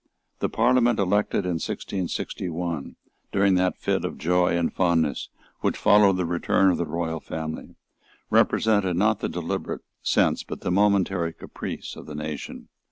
The 0.39 0.49
Parliament 0.49 0.97
elected 0.97 1.45
in 1.45 1.61
1661, 1.61 2.95
during 3.31 3.53
that 3.53 3.77
fit 3.77 4.03
of 4.03 4.17
joy 4.17 4.57
and 4.57 4.73
fondness 4.73 5.29
which 5.59 5.77
followed 5.77 6.17
the 6.17 6.25
return 6.25 6.71
of 6.71 6.79
the 6.79 6.87
royal 6.87 7.19
family, 7.19 7.75
represented, 8.31 8.97
not 8.97 9.19
the 9.19 9.29
deliberate 9.29 9.81
sense, 10.01 10.41
but 10.41 10.61
the 10.61 10.71
momentary 10.71 11.33
caprice 11.33 11.95
of 11.95 12.07
the 12.07 12.15
nation. 12.15 12.69